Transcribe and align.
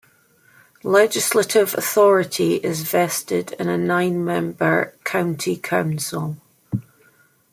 Legislative 0.81 1.75
authority 1.75 2.55
is 2.55 2.81
vested 2.81 3.51
in 3.59 3.69
a 3.69 3.77
nine-member 3.77 4.97
County 5.03 5.55
Council. 5.57 6.37